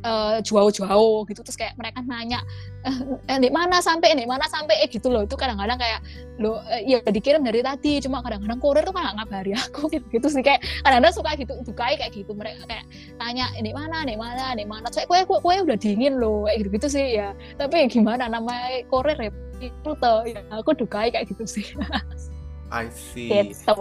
[0.04, 2.44] uh, jauh-jauh gitu terus kayak mereka nanya
[2.85, 4.85] eh, di mana sampai di mana sampai?
[4.85, 5.24] Eh, gitu loh.
[5.24, 6.00] Itu kadang-kadang kayak
[6.38, 7.98] lo eh, ya dikirim dari tadi.
[8.04, 9.88] Cuma kadang-kadang kurir tuh nggak ngabari aku.
[9.94, 10.42] Gitu, gitu sih.
[10.44, 12.33] Kayak kadang-kadang suka gitu dukai kayak gitu.
[12.37, 12.85] Mereka kayak
[13.16, 14.87] tanya di mana di mana di mana?
[14.92, 16.44] Saya kue, kue kue udah dingin loh.
[16.46, 17.33] Kayak gitu gitu sih ya.
[17.57, 21.64] Tapi gimana namanya kurir ya itu tuh ya aku dukai kayak gitu sih
[22.74, 23.30] I see.
[23.30, 23.78] Gitu.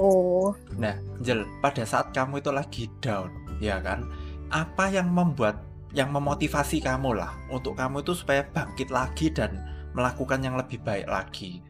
[0.77, 0.93] Nah,
[1.25, 4.05] Jel, pada saat kamu itu lagi down, ya kan?
[4.53, 5.65] Apa yang membuat,
[5.97, 9.57] yang memotivasi kamu lah untuk kamu itu supaya bangkit lagi dan
[9.97, 11.65] melakukan yang lebih baik lagi?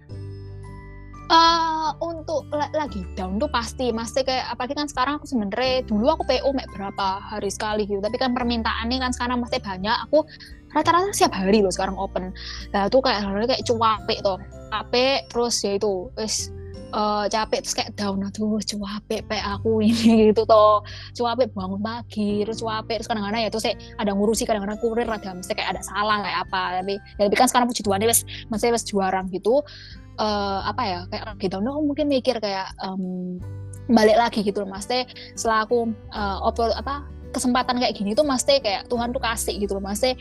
[1.31, 6.27] Uh, untuk lagi down tuh pasti, pasti kayak apalagi kan sekarang aku sebenarnya dulu aku
[6.27, 9.95] PO mek berapa hari sekali gitu, tapi kan permintaannya kan sekarang pasti banyak.
[10.11, 10.27] Aku
[10.75, 12.35] rata-rata siap hari loh sekarang open.
[12.75, 16.51] Nah tuh kayak kayak cuapek tuh, capek terus ya itu, wes
[16.93, 20.85] uh, capek terus kayak down aduh capek pe aku ini gitu toh.
[21.17, 25.53] Capek bangun pagi terus capek terus kadang-kadang ya terus ada ngurusi kadang-kadang kurir ada mesti
[25.57, 26.61] kayak ada salah kayak apa.
[26.81, 29.65] Tapi ya, tapi kan sekarang puji Tuhan wes masih wes juara gitu.
[30.13, 33.41] Uh, apa ya kayak gitu nah mungkin mikir kayak um,
[33.89, 37.01] balik lagi gitu loh mas teh setelah aku uh, oper, apa
[37.33, 40.13] kesempatan kayak gini tuh mas teh kayak Tuhan tuh kasih gitu loh mas teh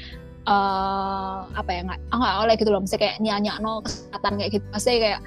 [0.48, 4.64] uh, apa ya nggak nggak oleh gitu loh mesti kayak nyanyi no kesempatan kayak gitu.
[4.72, 5.20] Pasti kayak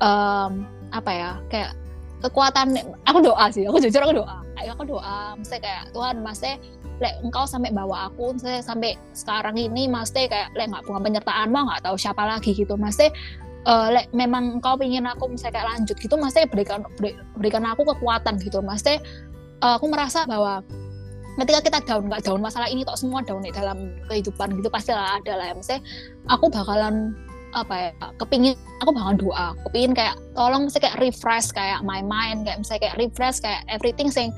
[0.00, 0.52] um,
[0.94, 1.74] apa ya kayak
[2.22, 4.40] kekuatan aku doa sih aku jujur aku doa.
[4.64, 6.56] Aku doa mesti kayak Tuhan masih
[6.96, 11.04] lek engkau sampai bawa aku saya sampai sekarang ini mas teh kayak lek nggak bukan
[11.04, 12.78] penyertaan mah nggak tahu siapa lagi gitu.
[12.80, 13.12] Mas teh
[13.68, 16.80] uh, lek memang engkau pingin aku misalnya kayak lanjut gitu mas teh berikan
[17.36, 18.64] berikan aku kekuatan gitu.
[18.64, 18.96] Mas teh
[19.60, 20.64] uh, aku merasa bahwa
[21.44, 24.96] ketika kita down nggak down masalah ini kok semua down nih dalam kehidupan gitu pasti
[24.96, 25.54] lah ada lah ya.
[25.58, 25.82] Maksudnya
[26.32, 27.12] aku bakalan
[27.54, 29.48] apa ya kepingin aku bakalan doa.
[29.70, 34.10] Kepingin kayak tolong misalnya kayak refresh kayak my mind kayak misalnya kayak refresh kayak everything
[34.10, 34.34] sing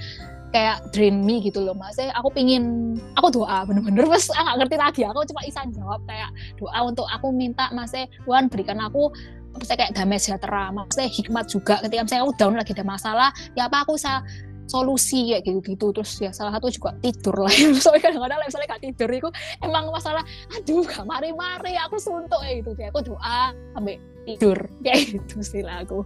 [0.55, 1.99] kayak drain me gitu loh mas.
[1.99, 4.09] Aku pingin aku doa bener-bener.
[4.13, 5.01] Mas nggak ngerti lagi.
[5.05, 9.13] Aku cuma isan jawab kayak doa untuk aku minta mas Tuhan berikan aku
[9.57, 11.75] misalnya kayak damai sejahtera maksudnya hikmat juga.
[11.85, 14.23] Ketika misalnya aku down lagi ada masalah ya apa aku bisa
[14.67, 17.55] solusi kayak gitu gitu terus ya salah satu juga tidur lah.
[17.83, 19.29] Soalnya kadang-kadang misalnya gak tidur itu
[19.63, 22.71] emang masalah aduh gak mari-mari aku suntuk kayak gitu.
[22.75, 24.59] Kayak aku doa sampai tidur.
[24.85, 26.03] Kayak gitu sih lah aku.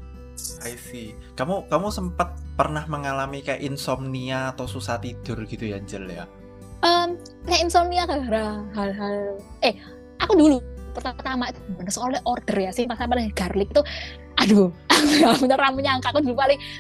[0.65, 1.13] I see.
[1.37, 6.25] Kamu kamu sempat pernah mengalami kayak insomnia atau susah tidur gitu ya, Angel ya?
[6.81, 9.77] Um, kayak insomnia karena hal-hal eh
[10.17, 10.59] aku dulu
[10.97, 11.61] pertama itu
[11.93, 13.83] soalnya order ya sih pas pada garlic itu
[14.41, 14.73] aduh
[15.43, 16.37] beneran menyangka aku dulu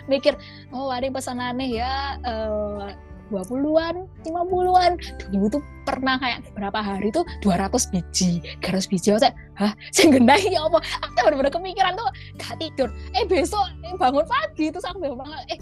[0.08, 0.34] mikir
[0.74, 2.90] oh ada pesanan nih ya uh,
[3.30, 4.92] 20-an, 50-an.
[5.30, 9.08] Dulu tuh pernah kayak beberapa hari tuh 200 biji, 200 biji.
[9.16, 10.82] Saya, hah, saya gendai ya apa?
[10.82, 12.10] Aku bener-bener kepikiran tuh
[12.42, 12.90] gak tidur.
[13.14, 15.58] Eh besok eh, bangun pagi, terus aku bangun, eh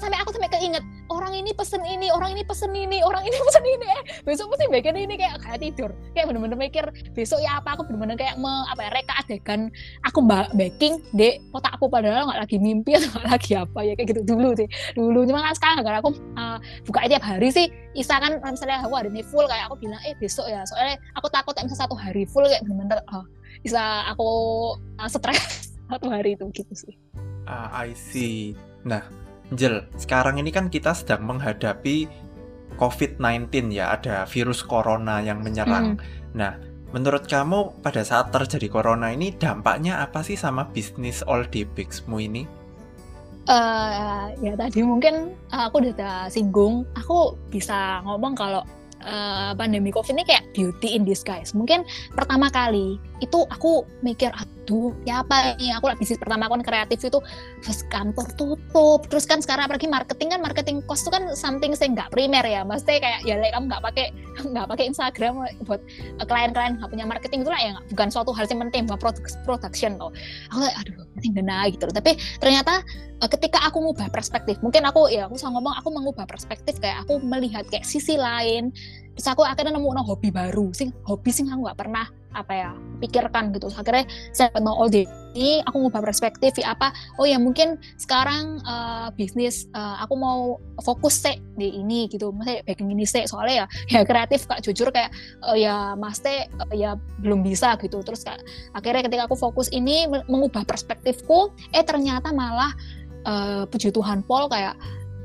[0.00, 3.64] sampai aku sampai keinget orang ini pesen ini orang ini pesen ini orang ini pesen
[3.66, 3.86] ini.
[3.86, 5.90] Eh besok pasti bikin ini kayak kayak tidur.
[6.16, 7.76] Kayak bener-bener mikir besok ya apa?
[7.76, 9.68] Aku bener-bener kayak me, apa ya reka adegan
[10.08, 10.24] aku
[10.56, 13.78] baking di otakku padahal nggak lagi mimpi atau nggak lagi apa.
[13.84, 14.68] Ya kayak gitu dulu sih.
[14.96, 16.10] Dulu cuma kan sekarang karena aku
[16.40, 16.58] uh,
[16.88, 17.66] buka tiap hari sih.
[17.92, 20.64] Isa kan misalnya aku hari ini full kayak aku bilang eh besok ya.
[20.64, 23.26] Soalnya aku takut kayak satu hari full kayak bener-bener oh,
[23.60, 24.28] bisa aku
[24.96, 26.94] uh, stres satu hari itu gitu sih.
[27.50, 28.54] Uh, I see.
[28.86, 29.02] Nah,
[29.54, 32.06] Jel, sekarang ini kan kita sedang menghadapi
[32.78, 35.98] COVID-19 ya, ada virus corona yang menyerang.
[35.98, 36.38] Hmm.
[36.38, 36.52] Nah,
[36.94, 42.46] menurut kamu pada saat terjadi corona ini dampaknya apa sih sama bisnis all day ini?
[43.50, 48.62] Uh, ya tadi mungkin aku udah singgung, aku bisa ngomong kalau
[49.02, 51.56] uh, pandemi covid ini kayak beauty in disguise.
[51.56, 51.82] Mungkin
[52.14, 57.00] pertama kali itu aku mikir aduh ya apa ini aku bisnis pertama aku kan kreatif
[57.02, 57.18] itu
[57.64, 59.00] terus kantor tutup.
[59.08, 62.62] Terus kan sekarang apalagi marketing kan marketing cost itu kan something saya nggak primer ya.
[62.62, 64.06] Maksudnya kayak ya like, kamu nggak pakai
[64.52, 65.32] nggak pakai Instagram
[65.66, 65.80] buat
[66.24, 69.00] klien-klien nggak punya marketing itu lah ya bukan suatu hal yang penting buat
[69.44, 70.10] production tuh
[70.52, 72.80] aku aduh penting benar gitu tapi ternyata
[73.20, 77.04] eh, ketika aku mengubah perspektif mungkin aku ya aku sama ngomong aku mengubah perspektif kayak
[77.04, 78.72] aku melihat kayak sisi lain.
[79.18, 82.70] Terus aku akhirnya nemu no, hobi baru sih hobi sih aku nggak pernah apa ya
[83.02, 83.70] pikirkan gitu.
[83.74, 86.90] Akhirnya saya mau all day ini aku ngubah perspektif ya apa?
[87.18, 90.38] Oh ya mungkin sekarang uh, bisnis uh, aku mau
[90.82, 92.30] fokus sih di ini gitu.
[92.30, 93.66] Maksudnya baking ini sih soalnya ya
[93.98, 94.62] ya kreatif kak.
[94.62, 95.10] Jujur kayak
[95.42, 98.02] uh, ya mas teh uh, ya belum bisa gitu.
[98.02, 98.38] Terus kak
[98.74, 102.74] akhirnya ketika aku fokus ini mengubah perspektifku eh ternyata malah
[103.26, 104.74] uh, puji Tuhan Paul kayak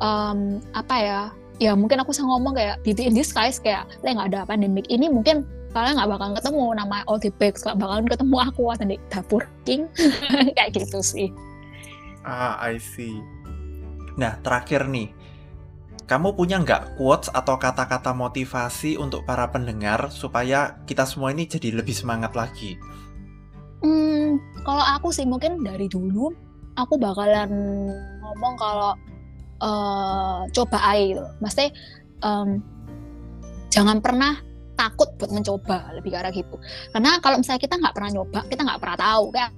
[0.02, 1.20] um, apa ya
[1.60, 5.48] ya mungkin aku bisa ngomong kayak beauty in disguise kayak nggak ada pandemik ini mungkin
[5.76, 9.44] kalian nggak bakal ketemu nama all the bags nggak bakalan ketemu aku ada di dapur
[9.68, 9.92] king
[10.56, 11.30] kayak gitu sih
[12.24, 13.20] ah I see
[14.16, 15.12] nah terakhir nih
[16.06, 21.74] kamu punya nggak quotes atau kata-kata motivasi untuk para pendengar supaya kita semua ini jadi
[21.74, 22.78] lebih semangat lagi?
[23.82, 26.30] Hmm, kalau aku sih mungkin dari dulu
[26.78, 27.50] aku bakalan
[28.22, 28.94] ngomong kalau
[29.66, 31.26] uh, coba aja gitu.
[31.42, 31.70] Maksudnya
[32.22, 32.62] um,
[33.74, 34.38] jangan pernah
[34.76, 36.56] takut buat mencoba lebih ke arah gitu.
[36.92, 39.52] Karena kalau misalnya kita nggak pernah nyoba, kita nggak pernah tahu kayak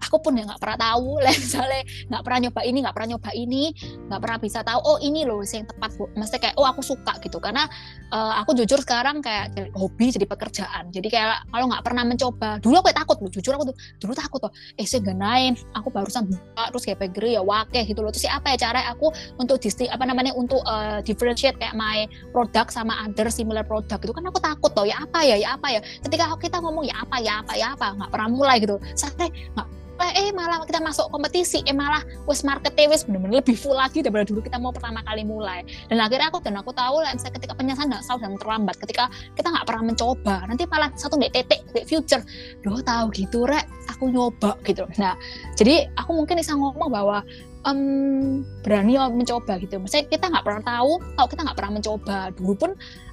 [0.00, 1.18] aku pun ya nggak pernah tahu.
[1.24, 3.62] Lah misalnya nggak pernah nyoba ini nggak pernah nyoba ini
[4.08, 6.04] nggak pernah bisa tahu oh ini loh yang tepat bu.
[6.16, 7.38] Maksudnya kayak oh aku suka gitu.
[7.38, 7.68] Karena
[8.10, 10.90] uh, aku jujur sekarang kayak hobi jadi pekerjaan.
[10.90, 14.40] Jadi kayak kalau nggak pernah mencoba dulu aku takut loh jujur aku tuh dulu takut
[14.42, 18.10] tuh eh saya genain aku barusan buka terus kayak pegeri ya wakeh gitu loh.
[18.10, 22.72] Terus apa ya cara aku untuk disti apa namanya untuk uh, differentiate kayak my product
[22.72, 25.80] sama other similar product itu kan aku takut tuh ya apa ya ya apa ya.
[26.02, 28.76] Ketika kita ngomong ya apa ya apa ya apa nggak pernah mulai gitu.
[28.96, 29.68] Sampai nggak
[30.16, 31.60] eh malah kita masuk kompetisi.
[31.68, 35.26] Eh malah wes marketnya wes bener-bener lebih full lagi daripada dulu kita mau pertama kali
[35.26, 35.66] mulai.
[35.92, 39.04] Dan akhirnya aku dan aku tahu lah misalnya ketika penyesalan nggak selalu dan terlambat ketika
[39.36, 42.22] kita nggak pernah mencoba nanti malah satu dek titik dek future.
[42.64, 44.88] Doh tahu gitu rek aku nyoba gitu.
[44.96, 45.18] Nah
[45.58, 47.20] jadi aku mungkin bisa ngomong bahwa
[47.66, 49.80] um, berani mencoba gitu.
[49.80, 52.18] Maksudnya kita nggak pernah tahu kalau kita nggak pernah mencoba.
[52.36, 52.70] Dulu pun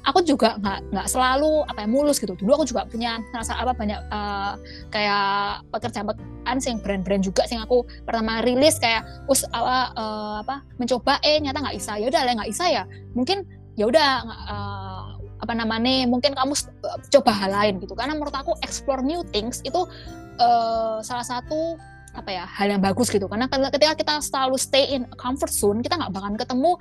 [0.08, 2.34] aku juga nggak nggak selalu apa ya mulus gitu.
[2.38, 4.54] Dulu aku juga punya rasa apa banyak uh,
[4.92, 11.20] kayak pekerjaan-pekerjaan sing brand-brand juga sing aku pertama rilis kayak us apa uh, apa mencoba
[11.24, 12.00] eh nyata nggak bisa.
[12.00, 12.84] Ya udah lah nggak bisa ya.
[13.16, 13.44] Mungkin
[13.78, 16.58] ya udah uh, apa namanya mungkin kamu
[17.14, 19.86] coba hal lain gitu karena menurut aku explore new things itu
[20.42, 21.78] uh, salah satu
[22.18, 23.30] apa ya hal yang bagus gitu.
[23.30, 26.72] Karena ketika kita selalu stay in comfort zone kita nggak bakalan ketemu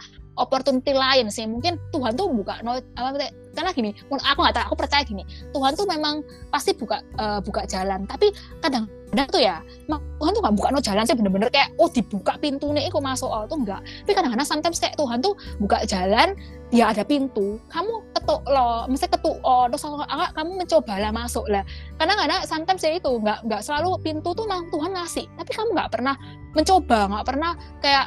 [0.41, 1.45] opportunity lain sih.
[1.45, 5.24] Mungkin Tuhan tuh buka no, apa karena gini aku nggak tahu aku percaya gini
[5.57, 8.09] Tuhan tuh memang pasti buka uh, buka jalan.
[8.09, 8.32] Tapi
[8.64, 12.34] kadang kadang tuh ya Tuhan tuh nggak buka no jalan sih bener-bener kayak oh dibuka
[12.37, 15.32] pintu nih kok masuk oh tuh enggak tapi kadang-kadang sometimes kayak Tuhan tuh
[15.62, 16.34] buka jalan
[16.71, 17.62] dia ada pintu.
[17.71, 21.62] Kamu ketuk lo mesti ketuk oh terus enggak kamu mencoba lah masuk lah.
[21.95, 25.27] Karena kadang sometimes ya itu nggak nggak selalu pintu tuh memang Tuhan ngasih.
[25.39, 26.14] Tapi kamu nggak pernah
[26.59, 28.07] mencoba nggak pernah kayak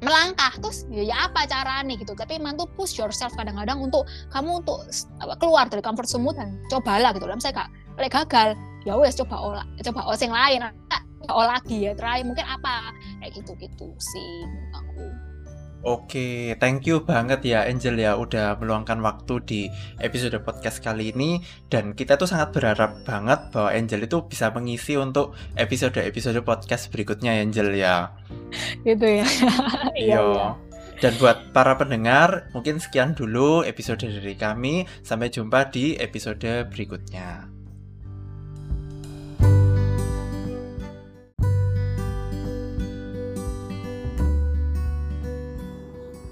[0.00, 1.94] melangkah terus ya, ya apa caranya?
[1.98, 2.12] Gitu.
[2.14, 4.86] Tapi emang tuh push yourself kadang-kadang untuk kamu untuk
[5.42, 7.26] keluar dari comfort zone dan cobalah gitu.
[7.26, 8.48] Lah misalnya kak gagal.
[8.88, 10.60] Ya wes coba olah coba olah yang lain.
[11.28, 12.22] Olah lagi ya try.
[12.24, 12.94] Mungkin apa?
[13.20, 15.29] Kayak gitu gitu sih aku
[15.80, 19.60] Oke, thank you banget ya Angel ya udah meluangkan waktu di
[19.96, 21.40] episode podcast kali ini
[21.72, 27.32] dan kita tuh sangat berharap banget bahwa Angel itu bisa mengisi untuk episode-episode podcast berikutnya
[27.40, 28.12] Angel ya.
[28.84, 29.26] Gitu ya.
[29.96, 30.18] iya.
[30.20, 30.52] iya.
[31.00, 34.84] Dan buat para pendengar, mungkin sekian dulu episode dari kami.
[35.00, 37.59] Sampai jumpa di episode berikutnya.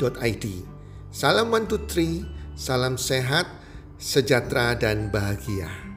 [0.00, 0.64] id.
[1.12, 1.84] Salam one two
[2.56, 3.44] salam sehat,
[4.00, 5.89] sejahtera dan bahagia.